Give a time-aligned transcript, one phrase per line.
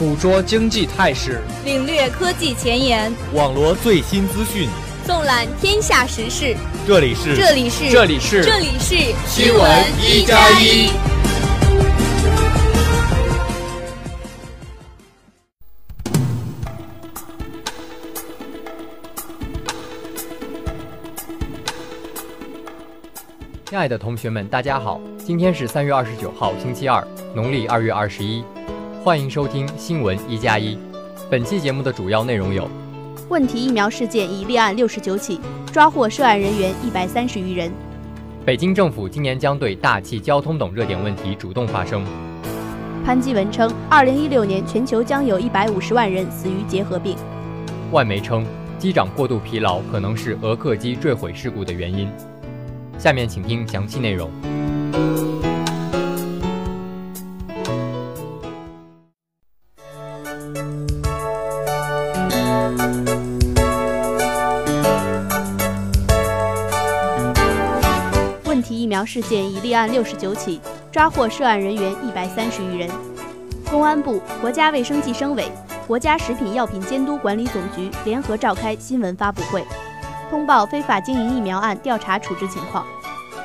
[0.00, 4.66] 捕捉经济态势，领略科技前沿，网罗最新资讯，
[5.04, 6.56] 纵览天下时事。
[6.86, 10.88] 这里是这里是这里是这里是新闻一加一。
[23.66, 28.42] 亲爱的同学们，大家好，今天是三月二十九号，星期二，农历二月二十一。
[29.02, 30.76] 欢迎收听新闻一加一。
[31.30, 32.68] 本期节目的主要内容有：
[33.30, 35.40] 问题疫苗事件已立案六十九起，
[35.72, 37.72] 抓获涉案人员一百三十余人。
[38.44, 42.04] 北京政府今年将对大气、交通等热点问题主动发声。
[43.02, 47.16] 潘基文称，二零一六年全球将有一百五十万人死于结核病。
[47.92, 48.44] 外媒称，
[48.78, 52.06] 机长过度疲劳可能是俄客机坠毁事故的原因。
[52.98, 54.30] 下面请听详细内容。
[69.04, 72.90] 事件已立案六十九起，抓获涉案人员一百三十余人。
[73.70, 75.50] 公安部、国家卫生计生委、
[75.86, 79.64] 国家食品药品监督管理总局联合召开新闻发布会，
[80.28, 82.84] 通报非法经营疫苗案调查处置情况。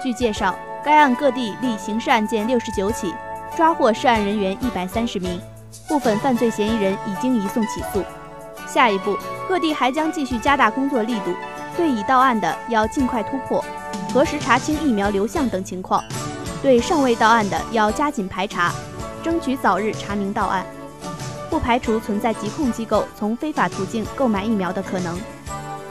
[0.02, 3.14] 据介绍，该案各地立刑事案件六十九起，
[3.56, 5.40] 抓获涉案人员一百三十名，
[5.88, 8.04] 部分犯罪嫌疑人已经移送起诉。
[8.68, 9.16] 下一步，
[9.48, 11.34] 各地还将继续加大工作力度，
[11.78, 13.64] 对已到案的要尽快突破。
[14.16, 16.02] 核实查清疫苗流向等情况，
[16.64, 18.74] 对尚未到案的要加紧排查，
[19.22, 20.66] 争取早日查明到案，
[21.50, 25.20] 不排除存在疾控机构从非法途径购买疫苗的可能。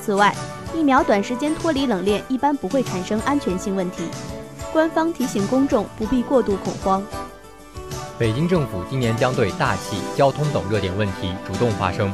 [0.00, 0.34] 此外，
[0.74, 4.04] 疫苗短时间脱离冷链一般不会产生安全性问题，
[4.72, 7.04] 官方提醒公众不必过度恐慌。
[8.18, 12.10] 北京政府今年将对大气、交通等热点问题主动发声。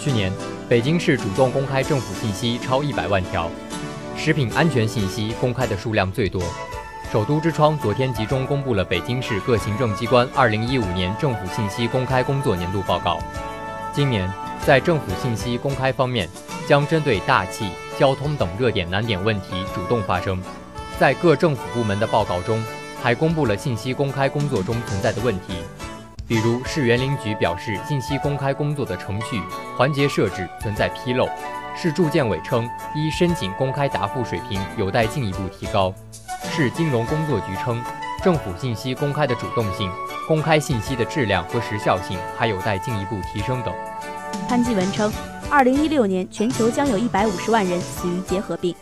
[0.00, 0.32] 去年，
[0.66, 3.50] 北京市主动公开政府信息超一百万条。
[4.16, 6.42] 食品安全信息公开的数量最多。
[7.12, 13.18] 首都之窗昨天集中公布了北京市各行政机关2015年政府信息公开工作年度报告。
[13.92, 14.28] 今年
[14.66, 16.28] 在政府信息公开方面，
[16.66, 20.42] 将针对大气、交通等热点难点问题主动发声。
[20.98, 22.62] 在各政府部门的报告中，
[23.02, 25.54] 还公布了信息公开工作中存在的问题，
[26.26, 29.40] 比如市园林局表示，信息公开工作的程序
[29.76, 31.28] 环节设置存在纰漏。
[31.78, 35.92] 市住建委称，一申请公开答复水平有待进一步提高。
[36.50, 37.82] 市金融工作局称，
[38.24, 39.90] 政府信息公开的主动性、
[40.26, 43.74] 公开信息的质量和时效性还有待进一步提升等。
[44.48, 45.12] 潘基文称，
[45.50, 48.74] 二零一六年全球将有一百五十万人死于结核病。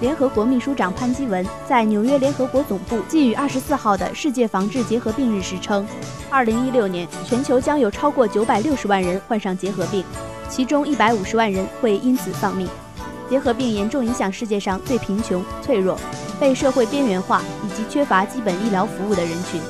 [0.00, 5.86] 联合国秘书长潘基文在纽约联合国总部寄予二十四号的世界防治结核病日时称，
[6.30, 10.02] 二零一六年全球将有超过九百六十万人患上结核病。
[10.50, 12.68] 其中一百五十万人会因此丧命。
[13.30, 15.96] 结核病严重影响世界上最贫穷、脆弱、
[16.40, 19.60] 被社会边缘化以及缺乏基本医疗服务的人群。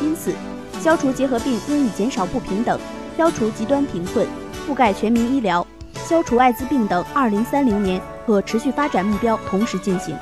[0.00, 0.32] 因此，
[0.80, 2.78] 消除结核病应与减少不平等、
[3.18, 4.24] 消除极端贫困、
[4.68, 5.66] 覆盖全民医疗、
[6.04, 10.16] 消除艾滋病等二零三零年可持续发展目标同时进行。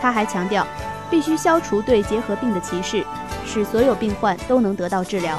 [0.00, 0.66] 他还强调，
[1.10, 3.04] 必须消除对结核病的歧视，
[3.44, 5.38] 使所有病患都能得到治疗。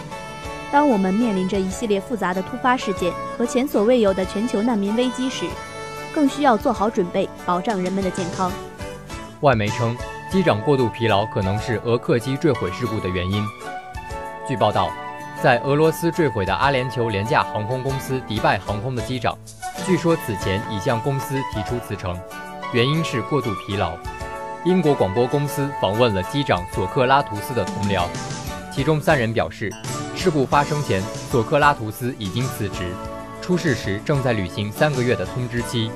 [0.72, 5.46] 当我们面临着一系列复杂的突发事件和前所未有的全球难民危机时，
[6.14, 8.52] 更需要做好准备，保障人们的健康。
[9.42, 9.96] 外媒称，
[10.30, 13.46] 机长过度疲劳可能是俄客机坠毁事故的原因。
[14.46, 14.92] 据报道，
[15.42, 19.38] 在俄罗斯坠毁的阿联酋廉价航空公司迪拜航空的机长，
[19.86, 22.20] 据说此前已向公司提出辞呈，
[22.74, 23.94] 原因是过度疲劳。
[24.66, 28.04] 英国广播公司访问了机长索克拉图斯的同僚，
[28.70, 29.72] 其中三人表示。
[30.18, 32.92] 事故发生前，索克拉图斯已经辞职，
[33.40, 35.92] 出事时正在履行三个月的通知期。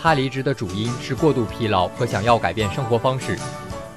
[0.00, 3.36] 他离职的主因是过度疲劳和想要改变生活方式。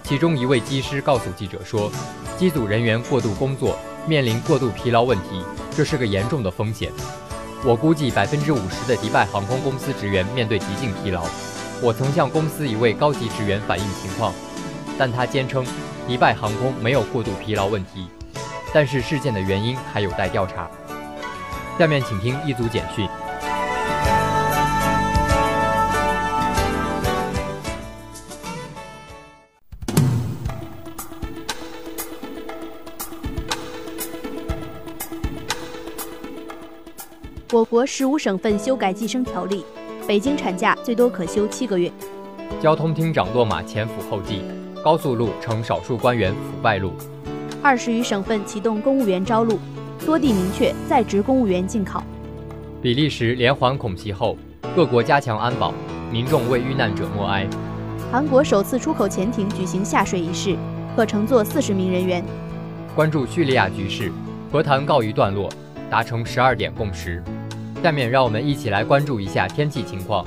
[0.01, 1.91] 其中一位机师告诉记者说
[2.39, 3.77] ：“机组人员过度工作，
[4.07, 5.43] 面临过度疲劳问题，
[5.75, 6.91] 这是个严重的风险。
[7.63, 11.25] 我估计百分之五十的迪拜航空公司职员面对极性疲劳。
[11.81, 14.33] 我曾向公司一位高级职员反映情况，
[14.97, 15.63] 但他坚称
[16.07, 18.07] 迪拜航空没有过度疲劳问题。”
[18.73, 20.69] 但是事件的原因还有待调查。
[21.77, 23.07] 下面请听一组简讯。
[37.51, 39.65] 我国十五省份修改计生条例
[40.07, 41.91] 北京产假最多可休七个月。
[42.61, 44.43] 交通厅长落马前腐后继。
[44.81, 46.93] 高速路成少数官员腐败路。
[47.61, 49.59] 二十余省份启动公务员招录，
[50.05, 52.01] 多地明确在职公务员进考。
[52.81, 54.37] 比利时连环恐袭后，
[54.73, 55.73] 各国加强安保，
[56.09, 57.45] 民众为遇难者默哀。
[58.09, 60.55] 韩国首次出口潜艇举行下水仪式，
[60.95, 62.23] 可乘坐四十名人员。
[62.95, 64.09] 关注叙利亚局势，
[64.49, 65.49] 和谈告一段落，
[65.89, 67.21] 达成十二点共识。
[67.83, 70.25] 下面让我们一起来关注一下天气情况。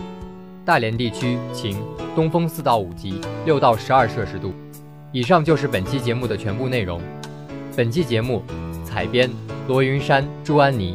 [0.66, 1.76] 大连地区晴，
[2.14, 4.52] 东风四到五级，六到十二摄氏度。
[5.12, 7.00] 以上就是本期节目的全部内容。
[7.74, 8.42] 本期节目
[8.84, 9.30] 采编
[9.66, 10.94] 罗云山、朱安妮，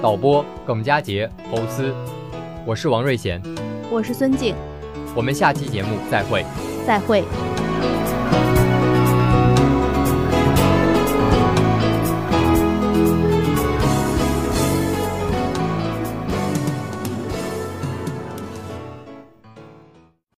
[0.00, 1.92] 导播耿佳杰、侯思，
[2.64, 3.42] 我是王瑞贤，
[3.90, 4.54] 我是孙静，
[5.16, 6.44] 我们下期节目再会，
[6.86, 7.24] 再会。